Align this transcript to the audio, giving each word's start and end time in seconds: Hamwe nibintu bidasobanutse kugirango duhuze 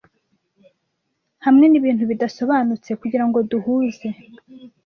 Hamwe 1.45 1.65
nibintu 1.67 2.03
bidasobanutse 2.11 2.89
kugirango 3.01 3.37
duhuze 3.49 4.07